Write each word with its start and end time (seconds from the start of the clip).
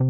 La 0.00 0.06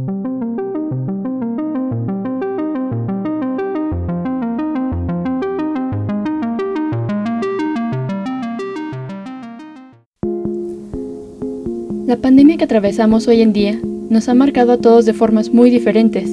pandemia 12.20 12.58
que 12.58 12.64
atravesamos 12.64 13.28
hoy 13.28 13.40
en 13.40 13.54
día 13.54 13.80
nos 14.10 14.28
ha 14.28 14.34
marcado 14.34 14.72
a 14.72 14.76
todos 14.76 15.06
de 15.06 15.14
formas 15.14 15.54
muy 15.54 15.70
diferentes. 15.70 16.30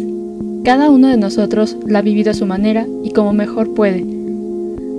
Cada 0.65 0.89
uno 0.89 1.07
de 1.07 1.15
nosotros 1.15 1.77
la 1.87 1.99
ha 1.99 2.01
vivido 2.01 2.31
a 2.31 2.33
su 2.33 2.45
manera 2.45 2.85
y 3.05 3.11
como 3.11 3.31
mejor 3.31 3.73
puede. 3.73 4.05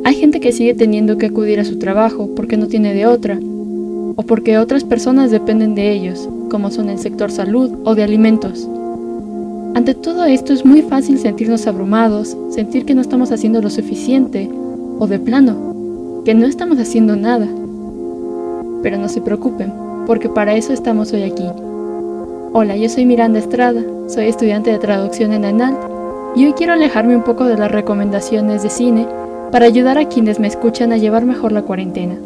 Hay 0.04 0.14
gente 0.14 0.40
que 0.40 0.52
sigue 0.52 0.72
teniendo 0.72 1.18
que 1.18 1.26
acudir 1.26 1.60
a 1.60 1.66
su 1.66 1.78
trabajo 1.78 2.30
porque 2.34 2.56
no 2.56 2.68
tiene 2.68 2.94
de 2.94 3.04
otra, 3.04 3.38
o 4.16 4.22
porque 4.22 4.58
otras 4.58 4.82
personas 4.82 5.30
dependen 5.30 5.74
de 5.74 5.92
ellos, 5.92 6.28
como 6.50 6.70
son 6.70 6.88
el 6.88 6.98
sector 6.98 7.30
salud 7.30 7.70
o 7.84 7.94
de 7.94 8.02
alimentos. 8.02 8.68
Ante 9.74 9.94
todo 9.94 10.24
esto 10.24 10.54
es 10.54 10.64
muy 10.64 10.80
fácil 10.80 11.18
sentirnos 11.18 11.66
abrumados, 11.66 12.36
sentir 12.48 12.86
que 12.86 12.94
no 12.94 13.02
estamos 13.02 13.30
haciendo 13.30 13.60
lo 13.60 13.68
suficiente, 13.68 14.50
o 14.98 15.06
de 15.06 15.18
plano, 15.18 16.22
que 16.24 16.34
no 16.34 16.46
estamos 16.46 16.78
haciendo 16.78 17.14
nada. 17.14 17.46
Pero 18.82 18.96
no 18.96 19.08
se 19.10 19.20
preocupen, 19.20 19.70
porque 20.06 20.30
para 20.30 20.54
eso 20.54 20.72
estamos 20.72 21.12
hoy 21.12 21.24
aquí. 21.24 21.44
Hola, 22.54 22.74
yo 22.76 22.88
soy 22.88 23.04
Miranda 23.04 23.38
Estrada, 23.38 23.82
soy 24.08 24.26
estudiante 24.28 24.70
de 24.70 24.78
traducción 24.78 25.34
en 25.34 25.44
ANALT 25.44 25.76
y 26.36 26.46
hoy 26.46 26.54
quiero 26.54 26.72
alejarme 26.72 27.14
un 27.14 27.22
poco 27.22 27.44
de 27.44 27.58
las 27.58 27.70
recomendaciones 27.70 28.62
de 28.62 28.70
cine 28.70 29.06
para 29.52 29.66
ayudar 29.66 29.98
a 29.98 30.08
quienes 30.08 30.40
me 30.40 30.48
escuchan 30.48 30.92
a 30.92 30.96
llevar 30.96 31.26
mejor 31.26 31.52
la 31.52 31.62
cuarentena. 31.62 32.16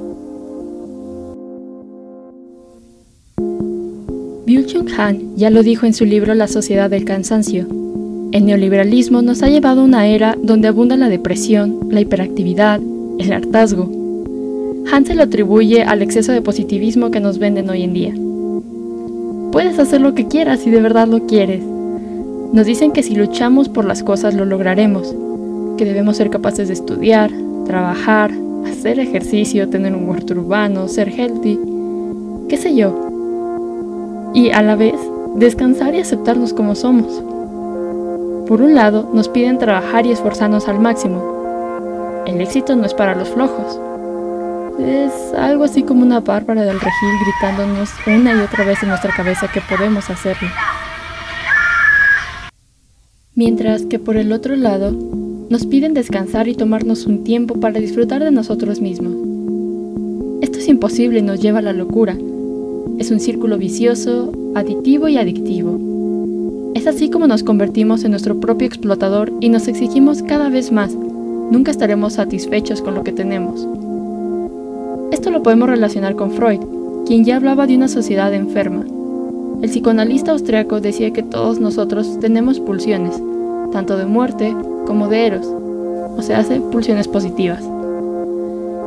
Byung-Chul 4.50 4.92
Han 4.98 5.36
ya 5.36 5.48
lo 5.48 5.62
dijo 5.62 5.86
en 5.86 5.94
su 5.94 6.04
libro 6.04 6.34
La 6.34 6.48
sociedad 6.48 6.90
del 6.90 7.04
cansancio. 7.04 7.68
El 8.32 8.46
neoliberalismo 8.46 9.22
nos 9.22 9.44
ha 9.44 9.48
llevado 9.48 9.82
a 9.82 9.84
una 9.84 10.08
era 10.08 10.36
donde 10.42 10.66
abunda 10.66 10.96
la 10.96 11.08
depresión, 11.08 11.78
la 11.88 12.00
hiperactividad, 12.00 12.80
el 13.20 13.32
hartazgo. 13.32 13.88
Han 14.90 15.06
se 15.06 15.14
lo 15.14 15.22
atribuye 15.22 15.84
al 15.84 16.02
exceso 16.02 16.32
de 16.32 16.42
positivismo 16.42 17.12
que 17.12 17.20
nos 17.20 17.38
venden 17.38 17.70
hoy 17.70 17.84
en 17.84 17.92
día. 17.92 18.12
Puedes 19.52 19.78
hacer 19.78 20.00
lo 20.00 20.16
que 20.16 20.26
quieras 20.26 20.58
si 20.58 20.70
de 20.70 20.80
verdad 20.80 21.06
lo 21.06 21.28
quieres. 21.28 21.62
Nos 22.52 22.66
dicen 22.66 22.90
que 22.90 23.04
si 23.04 23.14
luchamos 23.14 23.68
por 23.68 23.84
las 23.84 24.02
cosas 24.02 24.34
lo 24.34 24.44
lograremos, 24.46 25.14
que 25.78 25.84
debemos 25.84 26.16
ser 26.16 26.28
capaces 26.28 26.66
de 26.66 26.74
estudiar, 26.74 27.30
trabajar, 27.66 28.32
hacer 28.66 28.98
ejercicio, 28.98 29.68
tener 29.68 29.94
un 29.94 30.08
huerto 30.08 30.34
urbano, 30.34 30.88
ser 30.88 31.08
healthy, 31.08 31.56
qué 32.48 32.56
sé 32.56 32.74
yo. 32.74 33.09
Y 34.32 34.50
a 34.50 34.62
la 34.62 34.76
vez, 34.76 34.94
descansar 35.34 35.94
y 35.94 36.00
aceptarnos 36.00 36.52
como 36.52 36.74
somos. 36.74 37.22
Por 38.46 38.62
un 38.62 38.74
lado, 38.74 39.10
nos 39.12 39.28
piden 39.28 39.58
trabajar 39.58 40.06
y 40.06 40.12
esforzarnos 40.12 40.68
al 40.68 40.80
máximo. 40.80 42.22
El 42.26 42.40
éxito 42.40 42.76
no 42.76 42.84
es 42.84 42.94
para 42.94 43.14
los 43.14 43.28
flojos. 43.28 43.80
Es 44.78 45.12
algo 45.36 45.64
así 45.64 45.82
como 45.82 46.02
una 46.02 46.20
bárbara 46.20 46.62
del 46.62 46.80
regil 46.80 47.10
gritándonos 47.24 47.90
una 48.06 48.34
y 48.34 48.40
otra 48.40 48.64
vez 48.64 48.82
en 48.82 48.90
nuestra 48.90 49.12
cabeza 49.14 49.48
que 49.52 49.60
podemos 49.60 50.08
hacerlo. 50.10 50.48
Mientras 53.34 53.82
que 53.82 53.98
por 53.98 54.16
el 54.16 54.32
otro 54.32 54.54
lado, 54.54 54.92
nos 55.48 55.66
piden 55.66 55.94
descansar 55.94 56.46
y 56.46 56.54
tomarnos 56.54 57.06
un 57.06 57.24
tiempo 57.24 57.58
para 57.58 57.80
disfrutar 57.80 58.22
de 58.22 58.30
nosotros 58.30 58.80
mismos. 58.80 59.12
Esto 60.40 60.58
es 60.58 60.68
imposible 60.68 61.18
y 61.18 61.22
nos 61.22 61.40
lleva 61.40 61.58
a 61.58 61.62
la 61.62 61.72
locura. 61.72 62.16
Es 62.98 63.10
un 63.10 63.20
círculo 63.20 63.58
vicioso, 63.58 64.32
aditivo 64.54 65.08
y 65.08 65.16
adictivo. 65.16 65.78
Es 66.74 66.86
así 66.86 67.10
como 67.10 67.26
nos 67.26 67.42
convertimos 67.42 68.04
en 68.04 68.12
nuestro 68.12 68.38
propio 68.38 68.66
explotador 68.66 69.32
y 69.40 69.48
nos 69.48 69.68
exigimos 69.68 70.22
cada 70.22 70.48
vez 70.48 70.70
más. 70.70 70.94
Nunca 70.94 71.70
estaremos 71.70 72.14
satisfechos 72.14 72.80
con 72.80 72.94
lo 72.94 73.02
que 73.02 73.12
tenemos. 73.12 73.66
Esto 75.10 75.30
lo 75.30 75.42
podemos 75.42 75.68
relacionar 75.68 76.14
con 76.14 76.30
Freud, 76.30 76.60
quien 77.06 77.24
ya 77.24 77.36
hablaba 77.36 77.66
de 77.66 77.76
una 77.76 77.88
sociedad 77.88 78.32
enferma. 78.32 78.84
El 79.62 79.68
psicoanalista 79.68 80.30
austriaco 80.30 80.80
decía 80.80 81.12
que 81.12 81.22
todos 81.22 81.58
nosotros 81.60 82.18
tenemos 82.20 82.60
pulsiones, 82.60 83.20
tanto 83.72 83.96
de 83.96 84.06
muerte 84.06 84.54
como 84.86 85.08
de 85.08 85.26
eros, 85.26 85.46
o 86.16 86.22
sea, 86.22 86.38
hace 86.38 86.60
pulsiones 86.60 87.08
positivas. 87.08 87.62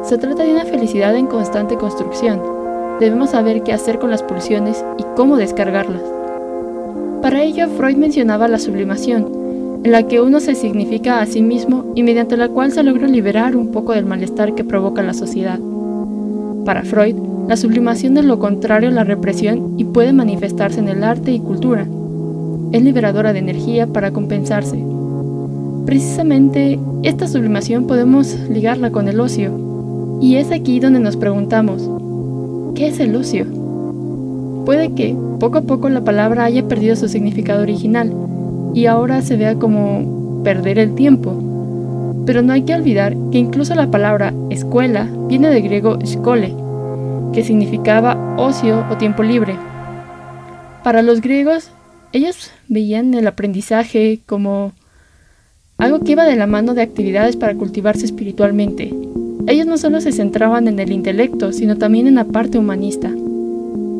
Se 0.03 0.18
trata 0.18 0.44
de 0.44 0.53
una 0.53 0.66
felicidad 0.66 1.16
en 1.16 1.28
constante 1.28 1.78
construcción. 1.78 2.53
Debemos 3.00 3.31
saber 3.31 3.64
qué 3.64 3.74
hacer 3.74 4.00
con 4.00 4.12
las 4.12 4.24
pulsiones 4.24 4.84
y 4.98 5.04
cómo 5.16 5.38
descargarlas. 5.38 6.02
Para 7.22 7.42
ello, 7.42 7.68
Freud 7.70 7.98
mencionaba 7.98 8.48
la 8.48 8.59
sublimación, 8.59 9.81
en 9.84 9.92
la 9.92 10.04
que 10.08 10.22
uno 10.22 10.40
se 10.40 10.56
significa 10.56 11.20
a 11.20 11.26
sí 11.26 11.42
mismo 11.42 11.86
y 11.96 12.03
mediante 12.03 12.38
la 12.38 12.50
cual 12.50 12.72
se 12.72 12.84
logra 12.84 13.08
liberar 13.08 13.56
un 13.56 13.72
poco 13.72 13.94
del 13.94 14.06
malestar 14.06 14.56
que 14.56 14.64
provoca 14.64 15.02
la 15.02 15.14
sociedad. 15.14 15.59
Para 16.66 16.84
Freud, 16.84 17.16
la 17.48 17.58
sublimación 17.58 18.18
es 18.18 18.26
lo 18.26 18.40
contrario 18.40 18.90
a 18.90 18.94
la 18.94 19.03
represión 19.03 19.74
y 19.78 19.86
puede 19.86 20.14
manifestarse 20.14 20.80
en 20.80 20.88
el 20.88 21.03
arte 21.03 21.32
y 21.32 21.40
cultura. 21.40 21.86
Es 22.72 22.82
liberadora 22.82 23.34
de 23.34 23.40
energía 23.40 23.88
para 23.88 24.12
compensarse. 24.12 24.82
Precisamente, 25.86 26.80
esta 27.03 27.28
sublimación 27.28 27.86
podemos 27.86 28.38
ligarla 28.50 28.92
con 28.92 29.09
el 29.09 29.20
ocio. 29.20 29.52
Y 30.22 30.38
es 30.38 30.52
aquí 30.52 30.80
donde 30.80 31.02
nos 31.02 31.18
preguntamos, 31.18 31.90
¿qué 32.75 32.88
es 32.88 33.00
el 33.00 33.16
ocio? 33.16 33.45
Puede 34.66 34.94
que 34.94 35.16
poco 35.39 35.59
a 35.59 35.61
poco 35.61 35.89
la 35.89 36.03
palabra 36.03 36.45
haya 36.45 36.67
perdido 36.67 36.95
su 36.95 37.07
significado 37.07 37.61
original 37.61 38.13
y 38.73 38.85
ahora 38.85 39.22
se 39.22 39.38
vea 39.38 39.56
como 39.56 40.41
perder 40.44 40.79
el 40.79 40.95
tiempo. 40.95 41.41
Pero 42.25 42.41
no 42.41 42.53
hay 42.53 42.63
que 42.63 42.73
olvidar 42.73 43.16
que 43.31 43.38
incluso 43.38 43.75
la 43.75 43.91
palabra 43.91 44.34
escuela 44.50 45.09
viene 45.28 45.50
del 45.50 45.63
griego 45.63 46.00
skole, 46.06 46.53
que 47.34 47.44
significaba 47.44 48.35
ocio 48.38 48.85
o 48.90 48.97
tiempo 48.97 49.23
libre. 49.23 49.55
Para 50.84 51.01
los 51.01 51.22
griegos, 51.22 51.69
ellos 52.13 52.51
veían 52.67 53.13
el 53.13 53.28
aprendizaje 53.28 54.19
como 54.25 54.72
algo 55.78 56.00
que 56.00 56.13
iba 56.13 56.23
de 56.23 56.35
la 56.35 56.47
mano 56.47 56.73
de 56.73 56.81
actividades 56.81 57.35
para 57.35 57.55
cultivarse 57.55 58.05
espiritualmente. 58.05 58.94
Ellos 59.46 59.68
no 59.68 59.78
solo 59.78 60.00
se 60.00 60.12
centraban 60.12 60.68
en 60.68 60.80
el 60.80 60.92
intelecto, 60.92 61.52
sino 61.52 61.78
también 61.78 62.08
en 62.08 62.16
la 62.16 62.24
parte 62.24 62.58
humanista. 62.58 63.12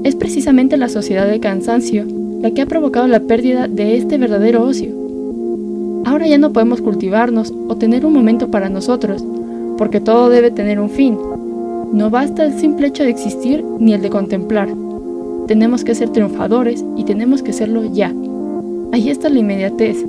Es 0.04 0.16
precisamente 0.16 0.78
la 0.78 0.90
sociedad 0.90 1.28
de 1.28 1.40
cansancio 1.40 2.06
la 2.44 2.52
que 2.52 2.62
ha 2.62 2.66
provocado 2.66 3.08
la 3.08 3.22
pérdida 3.22 3.70
de 3.70 3.96
este 3.96 4.18
verdadero 4.18 4.64
ocio. 4.64 4.90
Ahora 6.06 6.28
ya 6.28 6.38
no 6.38 6.52
podemos 6.52 6.82
cultivarnos 6.82 7.54
o 7.70 7.78
tener 7.78 8.06
un 8.06 8.12
momento 8.12 8.52
para 8.52 8.68
nosotros, 8.68 9.24
porque 9.78 10.02
todo 10.02 10.30
debe 10.30 10.52
tener 10.52 10.80
un 10.80 10.90
fin. 10.90 11.18
No 11.94 12.10
basta 12.10 12.44
el 12.44 12.60
simple 12.60 12.88
hecho 12.88 13.04
de 13.04 13.12
existir 13.12 13.64
ni 13.80 13.94
el 13.94 14.02
de 14.02 14.10
contemplar. 14.10 14.68
Tenemos 15.48 15.86
que 15.86 15.96
ser 15.96 16.10
triunfadores 16.10 16.84
y 16.98 17.06
tenemos 17.06 17.44
que 17.44 17.54
serlo 17.54 17.86
ya. 17.94 18.14
Ahí 18.92 19.10
está 19.10 19.30
la 19.30 19.40
inmediatez. 19.40 20.06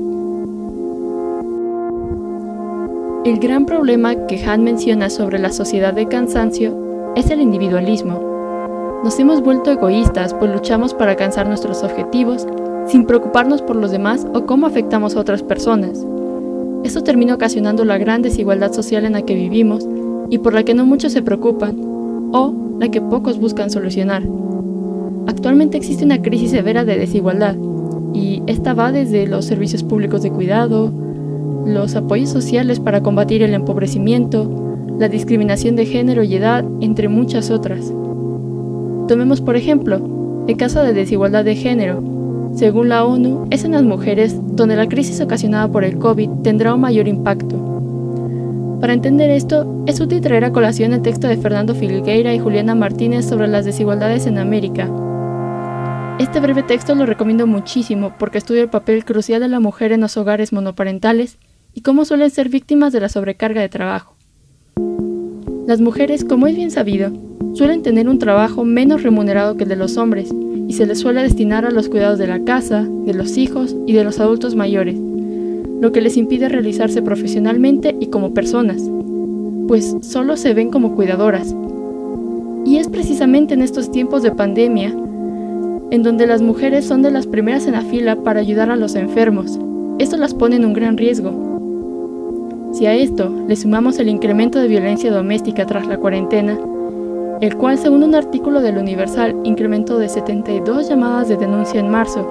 El 3.25 3.39
gran 3.39 3.65
problema 3.65 4.27
que 4.27 4.45
Han 4.45 4.65
menciona 4.65 5.09
sobre 5.09 5.39
la 5.39 5.51
sociedad 5.51 5.95
de 5.95 6.09
cansancio 6.09 7.13
es 7.17 7.31
el 7.31 7.41
individualismo. 7.41 9.01
Nos 9.03 9.19
hemos 9.19 9.41
vuelto 9.41 9.71
egoístas 9.73 10.35
pues 10.35 10.53
luchamos 10.53 10.93
para 10.93 11.13
alcanzar 11.13 11.49
nuestros 11.49 11.83
objetivos 11.83 12.47
sin 12.87 13.07
preocuparnos 13.07 13.63
por 13.63 13.77
los 13.77 13.91
demás 13.91 14.27
o 14.35 14.45
cómo 14.45 14.67
afectamos 14.67 15.17
a 15.17 15.21
otras 15.21 15.43
personas. 15.43 16.07
Esto 16.85 17.03
termina 17.03 17.37
ocasionando 17.37 17.87
la 17.87 17.97
gran 17.97 18.21
desigualdad 18.21 18.75
social 18.75 19.07
en 19.07 19.15
la 19.15 19.23
que 19.23 19.35
vivimos 19.35 19.89
y 20.29 20.37
por 20.37 20.53
la 20.53 20.65
que 20.65 20.75
no 20.75 20.85
muchos 20.85 21.13
se 21.13 21.23
preocupan 21.23 21.81
o 22.31 22.53
la 22.79 22.91
que 22.91 23.01
pocos 23.01 23.41
buscan 23.41 23.71
solucionar. 23.71 24.23
Actualmente 25.27 25.79
existe 25.79 26.05
una 26.05 26.21
crisis 26.21 26.51
severa 26.51 26.85
de 26.85 26.99
desigualdad 26.99 27.57
y 28.13 28.43
esta 28.47 28.75
va 28.75 28.93
desde 28.93 29.27
los 29.27 29.47
servicios 29.47 29.83
públicos 29.83 30.23
de 30.23 30.31
cuidado, 30.31 30.93
los 31.65 31.95
apoyos 31.97 32.31
sociales 32.31 32.81
para 32.81 33.03
combatir 33.03 33.43
el 33.43 33.55
empobrecimiento, 33.55 34.87
la 34.99 35.09
discriminación 35.09 35.77
de 35.77 35.87
género 35.87 36.23
y 36.23 36.37
edad, 36.37 36.65
entre 36.81 37.09
muchas 37.09 37.51
otras. 37.51 37.93
Tomemos 39.09 39.41
por 39.41 39.57
ejemplo 39.57 40.45
el 40.47 40.57
caso 40.57 40.83
de 40.83 40.93
desigualdad 40.93 41.45
de 41.45 41.57
género. 41.57 42.03
Según 42.55 42.89
la 42.89 43.05
ONU, 43.05 43.47
es 43.51 43.65
en 43.65 43.73
las 43.73 43.83
mujeres 43.83 44.39
donde 44.57 44.77
la 44.77 44.89
crisis 44.89 45.21
ocasionada 45.21 45.69
por 45.69 45.85
el 45.85 45.99
COVID 45.99 46.31
tendrá 46.43 46.75
un 46.75 46.81
mayor 46.81 47.09
impacto. 47.09 47.57
Para 48.81 48.93
entender 48.93 49.31
esto, 49.31 49.83
es 49.87 50.01
útil 50.01 50.21
traer 50.21 50.45
a 50.45 50.53
colación 50.53 50.93
el 50.93 51.03
texto 51.03 51.27
de 51.27 51.37
Fernando 51.37 51.75
Filgueira 51.75 52.35
y 52.35 52.39
Juliana 52.39 52.75
Martínez 52.75 53.25
sobre 53.25 53.49
las 53.49 53.65
desigualdades 53.65 54.27
en 54.27 54.39
América. 54.39 54.91
Este 56.19 56.39
breve 56.39 56.63
texto 56.63 56.95
lo 56.95 57.07
recomiendo 57.07 57.47
muchísimo 57.47 58.13
porque 58.19 58.39
estudia 58.39 58.63
el 58.63 58.69
papel 58.69 59.05
crucial 59.05 59.41
de 59.41 59.49
la 59.49 59.59
mujer 59.59 59.91
en 59.91 60.03
los 60.03 60.17
hogares 60.17 60.53
monoparentales 60.53 61.39
y 61.75 61.83
cómo 61.83 62.05
suelen 62.05 62.31
ser 62.31 62.49
víctimas 62.49 62.93
de 62.93 63.01
la 63.01 63.09
sobrecarga 63.09 63.61
de 63.61 63.69
trabajo. 63.69 64.15
Las 65.67 65.81
mujeres, 65.81 66.25
como 66.25 66.47
es 66.47 66.57
bien 66.57 66.71
sabido, 66.71 67.11
suelen 67.55 67.83
tener 67.83 68.09
un 68.09 68.19
trabajo 68.19 68.65
menos 68.65 69.03
remunerado 69.03 69.57
que 69.57 69.65
el 69.65 69.71
de 69.71 69.77
los 69.77 69.97
hombres 69.97 70.31
y 70.69 70.73
se 70.75 70.87
les 70.87 71.01
suele 71.01 71.23
destinar 71.23 71.65
a 71.65 71.71
los 71.71 71.89
cuidados 71.89 72.19
de 72.19 72.27
la 72.27 72.45
casa, 72.45 72.87
de 73.07 73.15
los 73.15 73.37
hijos 73.37 73.77
y 73.87 73.93
de 73.93 74.05
los 74.05 74.21
adultos 74.21 74.55
mayores, 74.55 74.97
lo 75.81 75.93
que 75.93 76.01
les 76.01 76.17
impide 76.17 76.49
realizarse 76.49 77.03
profesionalmente 77.03 77.97
y 78.01 78.07
como 78.07 78.35
personas, 78.35 78.83
pues 79.69 79.97
solo 80.03 80.37
se 80.37 80.55
ven 80.55 80.71
como 80.71 80.95
cuidadoras. 80.95 81.55
Y 82.65 82.79
es 82.79 82.89
precisamente 82.89 83.55
en 83.55 83.63
estos 83.63 83.91
tiempos 83.91 84.23
de 84.23 84.33
pandemia 84.33 84.95
en 85.91 86.03
donde 86.03 86.27
las 86.27 86.43
mujeres 86.43 86.87
son 86.87 87.03
de 87.03 87.11
las 87.11 87.27
primeras 87.27 87.67
en 87.67 87.73
la 87.73 87.83
fila 87.83 88.17
para 88.17 88.41
ayudar 88.41 88.71
a 88.71 88.77
los 88.77 88.95
enfermos. 88.95 89.59
Esto 89.99 90.17
las 90.17 90.35
pone 90.35 90.57
en 90.57 90.65
un 90.65 90.73
gran 90.73 90.97
riesgo, 90.97 91.44
si 92.75 92.87
a 92.87 92.95
esto 92.95 93.31
le 93.47 93.55
sumamos 93.55 94.01
el 94.01 94.09
incremento 94.09 94.59
de 94.59 94.67
violencia 94.67 95.13
doméstica 95.13 95.65
tras 95.65 95.87
la 95.87 95.97
cuarentena, 95.97 96.59
el 97.41 97.57
cual 97.57 97.79
según 97.79 98.03
un 98.03 98.17
artículo 98.17 98.61
del 98.61 98.79
Universal 98.79 99.37
incrementó 99.45 99.97
de 99.99 100.09
72 100.09 100.89
llamadas 100.89 101.29
de 101.29 101.37
denuncia 101.37 101.79
en 101.79 101.89
marzo 101.89 102.29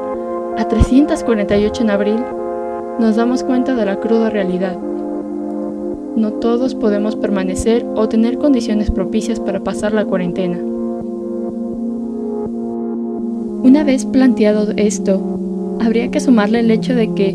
a 0.57 0.67
348 0.67 1.83
en 1.83 1.89
abril, 1.89 2.19
nos 2.99 3.15
damos 3.15 3.41
cuenta 3.45 3.73
de 3.73 3.85
la 3.85 4.01
cruda 4.01 4.29
realidad. 4.29 4.77
No 6.17 6.33
todos 6.33 6.75
podemos 6.75 7.15
permanecer 7.15 7.85
o 7.95 8.09
tener 8.09 8.37
condiciones 8.37 8.91
propicias 8.91 9.39
para 9.39 9.61
pasar 9.61 9.93
la 9.93 10.03
cuarentena. 10.03 10.57
Una 13.63 13.85
vez 13.85 14.05
planteado 14.05 14.73
esto, 14.75 15.21
habría 15.79 16.11
que 16.11 16.19
sumarle 16.19 16.59
el 16.59 16.69
hecho 16.69 16.95
de 16.95 17.13
que 17.13 17.33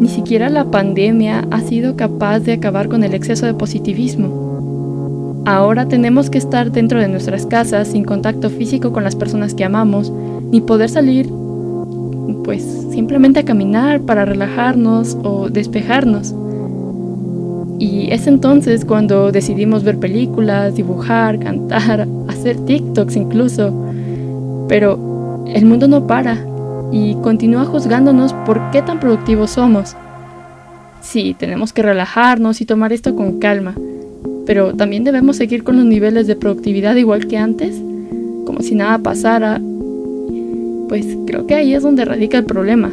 ni 0.00 0.08
siquiera 0.08 0.48
la 0.50 0.64
pandemia 0.70 1.46
ha 1.50 1.60
sido 1.60 1.96
capaz 1.96 2.40
de 2.40 2.52
acabar 2.52 2.88
con 2.88 3.04
el 3.04 3.14
exceso 3.14 3.46
de 3.46 3.54
positivismo. 3.54 5.42
Ahora 5.44 5.88
tenemos 5.88 6.30
que 6.30 6.38
estar 6.38 6.70
dentro 6.70 7.00
de 7.00 7.08
nuestras 7.08 7.46
casas 7.46 7.88
sin 7.88 8.04
contacto 8.04 8.48
físico 8.50 8.92
con 8.92 9.04
las 9.04 9.16
personas 9.16 9.54
que 9.54 9.64
amamos, 9.64 10.12
ni 10.50 10.60
poder 10.60 10.88
salir 10.88 11.28
pues 12.44 12.62
simplemente 12.90 13.40
a 13.40 13.44
caminar 13.44 14.00
para 14.02 14.24
relajarnos 14.24 15.16
o 15.22 15.48
despejarnos. 15.48 16.34
Y 17.78 18.12
es 18.12 18.26
entonces 18.26 18.84
cuando 18.84 19.32
decidimos 19.32 19.82
ver 19.82 19.98
películas, 19.98 20.76
dibujar, 20.76 21.38
cantar, 21.38 22.06
hacer 22.28 22.56
TikToks 22.58 23.16
incluso. 23.16 23.72
Pero 24.68 25.44
el 25.48 25.64
mundo 25.64 25.88
no 25.88 26.06
para 26.06 26.38
y 26.92 27.14
continúa 27.16 27.64
juzgándonos 27.64 28.34
por 28.46 28.60
qué 28.70 28.82
tan 28.82 29.00
productivos 29.00 29.50
somos. 29.50 29.96
Sí, 31.00 31.34
tenemos 31.36 31.72
que 31.72 31.82
relajarnos 31.82 32.60
y 32.60 32.66
tomar 32.66 32.92
esto 32.92 33.16
con 33.16 33.40
calma, 33.40 33.74
pero 34.46 34.74
también 34.74 35.02
debemos 35.02 35.36
seguir 35.36 35.64
con 35.64 35.76
los 35.76 35.86
niveles 35.86 36.26
de 36.26 36.36
productividad 36.36 36.94
igual 36.94 37.26
que 37.26 37.38
antes, 37.38 37.82
como 38.44 38.60
si 38.60 38.74
nada 38.74 38.98
pasara. 38.98 39.60
Pues 40.88 41.06
creo 41.26 41.46
que 41.46 41.54
ahí 41.54 41.74
es 41.74 41.82
donde 41.82 42.04
radica 42.04 42.38
el 42.38 42.44
problema. 42.44 42.90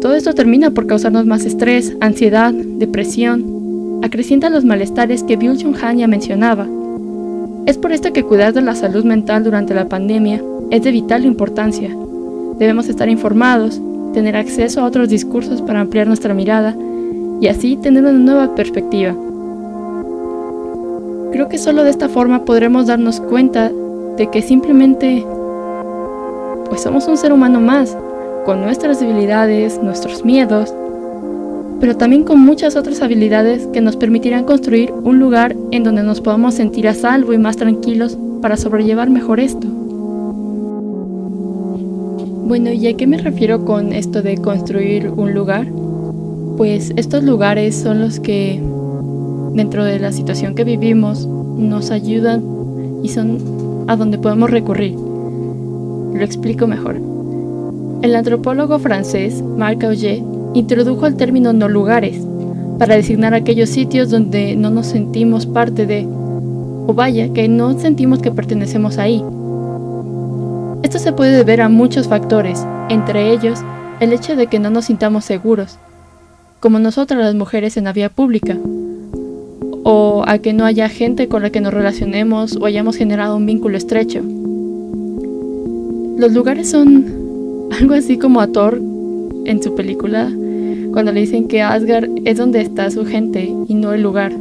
Todo 0.00 0.14
esto 0.14 0.34
termina 0.34 0.70
por 0.70 0.86
causarnos 0.86 1.26
más 1.26 1.44
estrés, 1.44 1.94
ansiedad, 2.00 2.52
depresión, 2.52 4.00
acrecienta 4.02 4.50
los 4.50 4.64
malestares 4.64 5.22
que 5.22 5.36
Bill 5.36 5.62
Jung 5.62 5.76
Han 5.80 5.98
ya 5.98 6.08
mencionaba. 6.08 6.66
Es 7.66 7.78
por 7.78 7.92
esto 7.92 8.12
que 8.12 8.24
cuidar 8.24 8.52
de 8.52 8.62
la 8.62 8.74
salud 8.74 9.04
mental 9.04 9.44
durante 9.44 9.74
la 9.74 9.88
pandemia 9.88 10.42
es 10.70 10.82
de 10.82 10.90
vital 10.90 11.24
importancia. 11.24 11.94
Debemos 12.58 12.88
estar 12.88 13.08
informados, 13.08 13.80
tener 14.12 14.36
acceso 14.36 14.80
a 14.80 14.84
otros 14.84 15.08
discursos 15.08 15.62
para 15.62 15.80
ampliar 15.80 16.06
nuestra 16.06 16.34
mirada 16.34 16.76
y 17.40 17.48
así 17.48 17.76
tener 17.76 18.02
una 18.02 18.12
nueva 18.12 18.54
perspectiva. 18.54 19.14
Creo 21.32 21.48
que 21.48 21.58
solo 21.58 21.82
de 21.82 21.90
esta 21.90 22.08
forma 22.08 22.44
podremos 22.44 22.86
darnos 22.86 23.20
cuenta 23.20 23.70
de 24.16 24.30
que 24.30 24.42
simplemente 24.42 25.24
pues 26.68 26.82
somos 26.82 27.08
un 27.08 27.16
ser 27.16 27.32
humano 27.32 27.60
más, 27.60 27.96
con 28.44 28.60
nuestras 28.60 29.00
debilidades, 29.00 29.82
nuestros 29.82 30.24
miedos, 30.24 30.74
pero 31.80 31.96
también 31.96 32.24
con 32.24 32.38
muchas 32.38 32.76
otras 32.76 33.02
habilidades 33.02 33.66
que 33.72 33.80
nos 33.80 33.96
permitirán 33.96 34.44
construir 34.44 34.92
un 34.92 35.18
lugar 35.18 35.56
en 35.70 35.84
donde 35.84 36.02
nos 36.02 36.20
podamos 36.20 36.54
sentir 36.54 36.86
a 36.86 36.94
salvo 36.94 37.32
y 37.32 37.38
más 37.38 37.56
tranquilos 37.56 38.16
para 38.40 38.56
sobrellevar 38.56 39.10
mejor 39.10 39.40
esto. 39.40 39.66
Bueno, 42.44 42.72
¿y 42.72 42.86
a 42.88 42.96
qué 42.96 43.06
me 43.06 43.18
refiero 43.18 43.64
con 43.64 43.92
esto 43.92 44.20
de 44.20 44.36
construir 44.36 45.08
un 45.08 45.32
lugar? 45.32 45.66
Pues 46.56 46.92
estos 46.96 47.22
lugares 47.22 47.74
son 47.76 48.00
los 48.00 48.18
que, 48.18 48.60
dentro 49.54 49.84
de 49.84 50.00
la 50.00 50.10
situación 50.10 50.54
que 50.54 50.64
vivimos, 50.64 51.26
nos 51.26 51.90
ayudan 51.90 52.42
y 53.02 53.08
son 53.08 53.84
a 53.86 53.96
donde 53.96 54.18
podemos 54.18 54.50
recurrir. 54.50 54.92
Lo 54.92 56.22
explico 56.22 56.66
mejor. 56.66 57.00
El 58.02 58.16
antropólogo 58.16 58.80
francés 58.80 59.42
Marc 59.56 59.84
Auger 59.84 60.20
introdujo 60.54 61.06
el 61.06 61.14
término 61.14 61.52
no 61.52 61.68
lugares 61.68 62.20
para 62.78 62.96
designar 62.96 63.34
aquellos 63.34 63.68
sitios 63.70 64.10
donde 64.10 64.56
no 64.56 64.68
nos 64.68 64.88
sentimos 64.88 65.46
parte 65.46 65.86
de, 65.86 66.06
o 66.06 66.92
vaya, 66.92 67.32
que 67.32 67.48
no 67.48 67.78
sentimos 67.78 68.18
que 68.18 68.32
pertenecemos 68.32 68.98
ahí. 68.98 69.22
Esto 70.82 70.98
se 70.98 71.12
puede 71.12 71.36
deber 71.36 71.60
a 71.60 71.68
muchos 71.68 72.08
factores, 72.08 72.66
entre 72.88 73.30
ellos 73.30 73.60
el 74.00 74.12
hecho 74.12 74.34
de 74.34 74.48
que 74.48 74.58
no 74.58 74.68
nos 74.68 74.86
sintamos 74.86 75.24
seguros, 75.24 75.78
como 76.58 76.78
nosotras 76.80 77.20
las 77.20 77.34
mujeres 77.36 77.76
en 77.76 77.84
la 77.84 77.92
vía 77.92 78.08
pública, 78.08 78.56
o 79.84 80.24
a 80.26 80.38
que 80.38 80.52
no 80.52 80.64
haya 80.64 80.88
gente 80.88 81.28
con 81.28 81.42
la 81.42 81.50
que 81.50 81.60
nos 81.60 81.72
relacionemos 81.72 82.56
o 82.56 82.66
hayamos 82.66 82.96
generado 82.96 83.36
un 83.36 83.46
vínculo 83.46 83.76
estrecho. 83.76 84.22
Los 86.18 86.32
lugares 86.32 86.70
son 86.70 87.70
algo 87.80 87.94
así 87.94 88.18
como 88.18 88.40
a 88.40 88.48
Thor 88.48 88.80
en 89.44 89.62
su 89.62 89.74
película, 89.74 90.30
cuando 90.92 91.12
le 91.12 91.20
dicen 91.20 91.48
que 91.48 91.62
Asgard 91.62 92.10
es 92.24 92.38
donde 92.38 92.60
está 92.60 92.90
su 92.90 93.06
gente 93.06 93.54
y 93.68 93.74
no 93.74 93.92
el 93.92 94.02
lugar. 94.02 94.32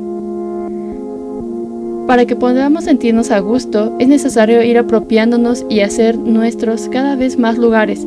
Para 2.12 2.26
que 2.26 2.36
podamos 2.36 2.84
sentirnos 2.84 3.32
a 3.32 3.40
gusto, 3.40 3.96
es 3.98 4.10
necesario 4.10 4.62
ir 4.64 4.78
apropiándonos 4.78 5.66
y 5.70 5.80
hacer 5.80 6.18
nuestros 6.18 6.90
cada 6.90 7.16
vez 7.16 7.40
más 7.40 7.58
lugares, 7.58 8.06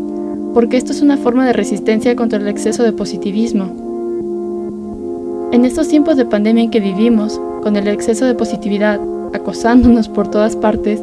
porque 0.53 0.77
esto 0.77 0.93
es 0.93 1.01
una 1.01 1.17
forma 1.17 1.47
de 1.47 1.55
resistencia 1.55 2.15
contra 2.15 2.39
el 2.39 2.47
exceso 2.47 2.83
de 2.83 2.93
positivismo. 2.93 5.49
En 5.53 5.65
estos 5.65 5.89
tiempos 5.89 6.19
de 6.19 6.27
pandemia 6.27 6.65
en 6.65 6.71
que 6.71 6.81
vivimos, 6.81 7.41
con 7.63 7.77
el 7.77 7.89
exceso 7.89 8.27
de 8.27 8.35
positividad 8.35 9.01
acosándonos 9.33 10.11
por 10.11 10.31
todas 10.31 10.55
partes, 10.55 11.03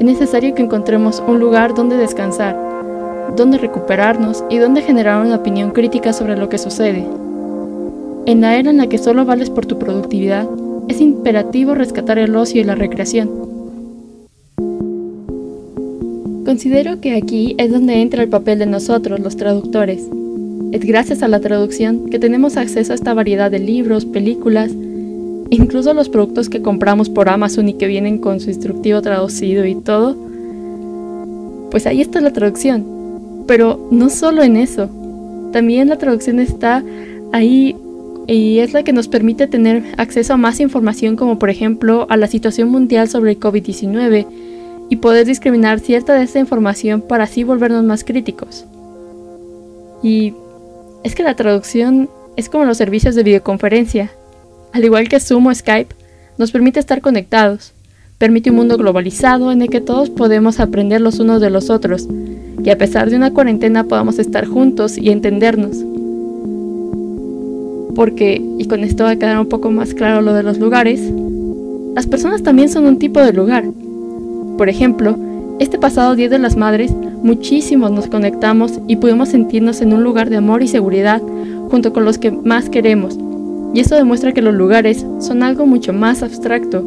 es 0.00 0.04
necesario 0.04 0.52
que 0.52 0.62
encontremos 0.62 1.22
un 1.24 1.38
lugar 1.38 1.74
donde 1.74 1.96
descansar, 1.96 2.58
donde 3.36 3.58
recuperarnos 3.58 4.42
y 4.50 4.58
donde 4.58 4.82
generar 4.82 5.24
una 5.24 5.36
opinión 5.36 5.70
crítica 5.70 6.12
sobre 6.12 6.36
lo 6.36 6.48
que 6.48 6.58
sucede. 6.58 7.06
En 8.26 8.40
la 8.40 8.56
era 8.56 8.70
en 8.70 8.78
la 8.78 8.88
que 8.88 8.98
solo 8.98 9.24
vales 9.24 9.50
por 9.50 9.66
tu 9.66 9.78
productividad, 9.78 10.48
es 10.90 11.00
imperativo 11.00 11.76
rescatar 11.76 12.18
el 12.18 12.34
ocio 12.34 12.60
y 12.60 12.64
la 12.64 12.74
recreación. 12.74 13.30
Considero 16.44 17.00
que 17.00 17.14
aquí 17.14 17.54
es 17.58 17.70
donde 17.70 18.02
entra 18.02 18.24
el 18.24 18.28
papel 18.28 18.58
de 18.58 18.66
nosotros, 18.66 19.20
los 19.20 19.36
traductores. 19.36 20.08
Es 20.72 20.84
gracias 20.84 21.22
a 21.22 21.28
la 21.28 21.38
traducción 21.38 22.10
que 22.10 22.18
tenemos 22.18 22.56
acceso 22.56 22.90
a 22.90 22.96
esta 22.96 23.14
variedad 23.14 23.52
de 23.52 23.60
libros, 23.60 24.04
películas, 24.04 24.72
incluso 25.50 25.94
los 25.94 26.08
productos 26.08 26.48
que 26.48 26.60
compramos 26.60 27.08
por 27.08 27.28
Amazon 27.28 27.68
y 27.68 27.74
que 27.74 27.86
vienen 27.86 28.18
con 28.18 28.40
su 28.40 28.50
instructivo 28.50 29.00
traducido 29.00 29.64
y 29.66 29.76
todo. 29.76 30.16
Pues 31.70 31.86
ahí 31.86 32.00
está 32.00 32.20
la 32.20 32.32
traducción. 32.32 33.44
Pero 33.46 33.88
no 33.92 34.10
solo 34.10 34.42
en 34.42 34.56
eso. 34.56 34.88
También 35.52 35.88
la 35.88 35.98
traducción 35.98 36.40
está 36.40 36.82
ahí 37.32 37.76
y 38.34 38.60
es 38.60 38.72
la 38.72 38.84
que 38.84 38.92
nos 38.92 39.08
permite 39.08 39.48
tener 39.48 39.82
acceso 39.96 40.34
a 40.34 40.36
más 40.36 40.60
información 40.60 41.16
como 41.16 41.38
por 41.40 41.50
ejemplo 41.50 42.06
a 42.10 42.16
la 42.16 42.28
situación 42.28 42.68
mundial 42.68 43.08
sobre 43.08 43.32
el 43.32 43.40
COVID-19 43.40 44.26
y 44.88 44.96
poder 44.96 45.26
discriminar 45.26 45.80
cierta 45.80 46.14
de 46.14 46.22
esta 46.22 46.38
información 46.38 47.00
para 47.00 47.24
así 47.24 47.42
volvernos 47.42 47.82
más 47.82 48.04
críticos. 48.04 48.66
Y 50.02 50.34
es 51.02 51.16
que 51.16 51.24
la 51.24 51.34
traducción 51.34 52.08
es 52.36 52.48
como 52.48 52.64
los 52.64 52.76
servicios 52.76 53.16
de 53.16 53.24
videoconferencia. 53.24 54.12
Al 54.72 54.84
igual 54.84 55.08
que 55.08 55.18
Zoom 55.18 55.48
o 55.48 55.54
Skype, 55.54 55.94
nos 56.38 56.52
permite 56.52 56.78
estar 56.78 57.00
conectados, 57.00 57.72
permite 58.18 58.50
un 58.50 58.56
mundo 58.56 58.76
globalizado 58.76 59.50
en 59.50 59.62
el 59.62 59.70
que 59.70 59.80
todos 59.80 60.08
podemos 60.08 60.60
aprender 60.60 61.00
los 61.00 61.18
unos 61.18 61.40
de 61.40 61.50
los 61.50 61.68
otros, 61.68 62.06
que 62.62 62.70
a 62.70 62.78
pesar 62.78 63.10
de 63.10 63.16
una 63.16 63.32
cuarentena 63.32 63.84
podamos 63.84 64.20
estar 64.20 64.46
juntos 64.46 64.98
y 64.98 65.10
entendernos. 65.10 65.84
Porque, 68.00 68.42
y 68.56 68.64
con 68.64 68.82
esto 68.82 69.04
va 69.04 69.10
a 69.10 69.16
quedar 69.16 69.38
un 69.38 69.50
poco 69.50 69.70
más 69.70 69.92
claro 69.92 70.22
lo 70.22 70.32
de 70.32 70.42
los 70.42 70.56
lugares, 70.56 71.02
las 71.94 72.06
personas 72.06 72.42
también 72.42 72.70
son 72.70 72.86
un 72.86 72.98
tipo 72.98 73.20
de 73.20 73.34
lugar. 73.34 73.66
Por 74.56 74.70
ejemplo, 74.70 75.18
este 75.58 75.78
pasado 75.78 76.16
Día 76.16 76.30
de 76.30 76.38
las 76.38 76.56
Madres, 76.56 76.92
muchísimos 77.22 77.90
nos 77.90 78.06
conectamos 78.06 78.80
y 78.86 78.96
pudimos 78.96 79.28
sentirnos 79.28 79.82
en 79.82 79.92
un 79.92 80.02
lugar 80.02 80.30
de 80.30 80.38
amor 80.38 80.62
y 80.62 80.68
seguridad 80.68 81.20
junto 81.70 81.92
con 81.92 82.06
los 82.06 82.16
que 82.16 82.30
más 82.30 82.70
queremos. 82.70 83.18
Y 83.74 83.80
eso 83.80 83.96
demuestra 83.96 84.32
que 84.32 84.40
los 84.40 84.54
lugares 84.54 85.04
son 85.18 85.42
algo 85.42 85.66
mucho 85.66 85.92
más 85.92 86.22
abstracto. 86.22 86.82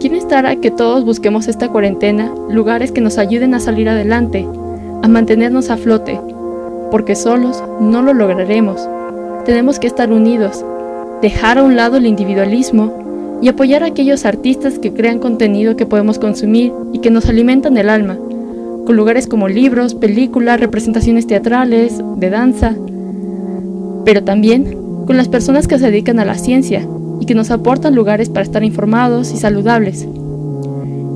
¿Quién 0.00 0.14
estará 0.14 0.54
que 0.56 0.70
todos 0.70 1.02
busquemos 1.02 1.48
esta 1.48 1.70
cuarentena 1.70 2.30
lugares 2.50 2.92
que 2.92 3.00
nos 3.00 3.16
ayuden 3.16 3.54
a 3.54 3.60
salir 3.60 3.88
adelante, 3.88 4.46
a 5.00 5.08
mantenernos 5.08 5.70
a 5.70 5.78
flote? 5.78 6.20
Porque 6.90 7.16
solos 7.16 7.64
no 7.80 8.02
lo 8.02 8.12
lograremos. 8.12 8.86
Tenemos 9.44 9.78
que 9.78 9.86
estar 9.86 10.12
unidos, 10.12 10.64
dejar 11.22 11.58
a 11.58 11.62
un 11.62 11.74
lado 11.74 11.96
el 11.96 12.06
individualismo 12.06 13.38
y 13.42 13.48
apoyar 13.48 13.82
a 13.82 13.86
aquellos 13.86 14.26
artistas 14.26 14.78
que 14.78 14.92
crean 14.92 15.18
contenido 15.18 15.76
que 15.76 15.86
podemos 15.86 16.18
consumir 16.18 16.72
y 16.92 16.98
que 16.98 17.10
nos 17.10 17.26
alimentan 17.26 17.76
el 17.78 17.88
alma, 17.88 18.18
con 18.86 18.96
lugares 18.96 19.26
como 19.26 19.48
libros, 19.48 19.94
películas, 19.94 20.60
representaciones 20.60 21.26
teatrales, 21.26 22.02
de 22.16 22.30
danza, 22.30 22.74
pero 24.04 24.24
también 24.24 24.76
con 25.06 25.16
las 25.16 25.28
personas 25.28 25.66
que 25.66 25.78
se 25.78 25.86
dedican 25.86 26.20
a 26.20 26.26
la 26.26 26.36
ciencia 26.36 26.86
y 27.18 27.26
que 27.26 27.34
nos 27.34 27.50
aportan 27.50 27.94
lugares 27.94 28.28
para 28.28 28.42
estar 28.42 28.62
informados 28.62 29.32
y 29.32 29.38
saludables. 29.38 30.06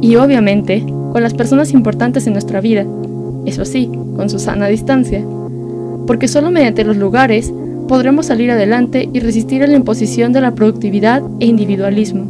Y 0.01 0.17
obviamente 0.17 0.85
con 1.13 1.23
las 1.23 1.35
personas 1.35 1.73
importantes 1.73 2.27
en 2.27 2.33
nuestra 2.33 2.61
vida, 2.61 2.87
eso 3.45 3.65
sí, 3.65 3.91
con 4.17 4.31
su 4.31 4.39
sana 4.39 4.67
distancia, 4.67 5.23
porque 6.07 6.29
solo 6.29 6.51
mediante 6.51 6.85
los 6.85 6.97
lugares 6.97 7.53
podremos 7.87 8.27
salir 8.27 8.51
adelante 8.51 9.09
y 9.13 9.21
resistir 9.21 9.63
a 9.63 9.67
la 9.67 9.77
imposición 9.77 10.33
de 10.33 10.41
la 10.41 10.55
productividad 10.55 11.23
e 11.41 11.47
individualismo. 11.47 12.25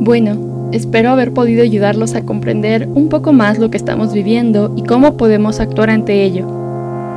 Bueno, 0.00 0.68
espero 0.72 1.10
haber 1.10 1.32
podido 1.32 1.62
ayudarlos 1.62 2.14
a 2.14 2.24
comprender 2.26 2.88
un 2.88 3.08
poco 3.08 3.32
más 3.32 3.58
lo 3.58 3.70
que 3.70 3.76
estamos 3.76 4.12
viviendo 4.12 4.74
y 4.76 4.82
cómo 4.82 5.16
podemos 5.16 5.60
actuar 5.60 5.90
ante 5.90 6.24
ello. 6.24 6.46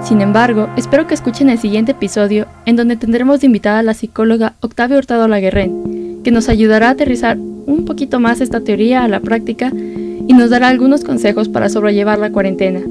Sin 0.04 0.22
embargo, 0.22 0.70
espero 0.78 1.08
que 1.08 1.14
escuchen 1.14 1.50
el 1.50 1.58
siguiente 1.58 1.92
episodio 1.92 2.46
en 2.66 2.76
donde 2.76 2.96
tendremos 2.96 3.42
de 3.42 3.48
invitada 3.48 3.80
a 3.80 3.84
la 3.84 3.94
psicóloga 3.94 4.54
Octavia 4.62 4.98
Hurtado 4.98 5.28
Laguerren, 5.28 6.22
que 6.24 6.32
nos 6.32 6.50
ayudará 6.50 6.88
a 6.88 6.92
aterrizar 6.92 7.38
un 7.38 7.84
poquito 7.86 8.20
más 8.20 8.40
esta 8.40 8.62
teoría 8.62 9.04
a 9.04 9.08
la 9.08 9.20
práctica 9.20 9.72
y 9.74 10.34
nos 10.34 10.50
dará 10.50 10.70
algunos 10.70 11.04
consejos 11.04 11.50
para 11.50 11.70
sobrellevar 11.70 12.20
la 12.20 12.32
cuarentena. 12.32 12.82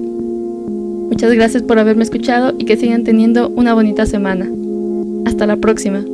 Muchas 1.09 1.33
gracias 1.33 1.63
por 1.63 1.79
haberme 1.79 2.05
escuchado 2.05 2.55
y 2.59 2.65
que 2.65 2.77
sigan 2.77 3.05
teniendo 3.05 3.49
una 3.51 3.75
bonita 3.75 4.07
semana. 4.07 4.49
Hasta 5.25 5.47
la 5.47 5.57
próxima. 5.57 6.05